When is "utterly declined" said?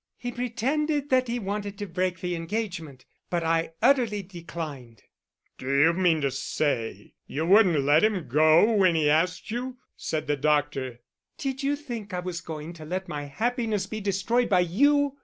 3.83-5.03